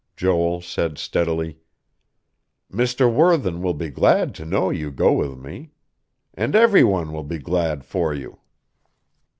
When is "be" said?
3.75-3.91, 7.23-7.37